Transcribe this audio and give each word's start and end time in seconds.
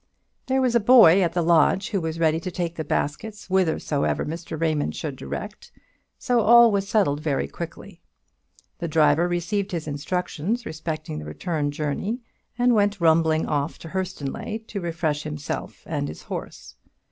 There 0.47 0.61
was 0.63 0.73
a 0.73 0.79
boy 0.79 1.21
at 1.21 1.33
the 1.33 1.43
lodge 1.43 1.89
who 1.91 2.01
was 2.01 2.17
ready 2.19 2.39
to 2.39 2.49
take 2.49 2.73
the 2.75 2.83
basket 2.83 3.39
whithersoever 3.47 4.25
Mr. 4.25 4.59
Raymond 4.59 4.95
should 4.95 5.15
direct; 5.15 5.71
so 6.17 6.39
all 6.41 6.71
was 6.71 6.87
settled 6.89 7.19
very 7.19 7.47
quickly. 7.47 8.01
The 8.79 8.87
driver 8.87 9.27
received 9.27 9.73
his 9.73 9.87
instructions 9.87 10.65
respecting 10.65 11.19
the 11.19 11.25
return 11.25 11.69
journey, 11.69 12.19
and 12.57 12.73
went 12.73 12.99
rumbling 12.99 13.45
off 13.45 13.77
to 13.77 13.89
Hurstonleigh 13.89 14.65
to 14.69 14.81
refresh 14.81 15.21
himself 15.21 15.83
and 15.85 16.07
his 16.07 16.23
horse. 16.23 16.77